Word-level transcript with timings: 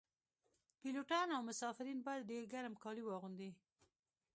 پیلوټان 0.81 1.27
او 1.35 1.41
مسافرین 1.49 1.99
باید 2.07 2.27
ډیر 2.31 2.43
ګرم 2.53 2.73
کالي 2.83 3.03
واغوندي 3.05 3.51